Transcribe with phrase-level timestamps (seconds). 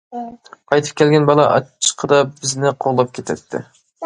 [0.71, 3.63] قايتىپ كەلگەن بالا ئاچچىقىدا بىزنى قوغلاپ كېتەتتى.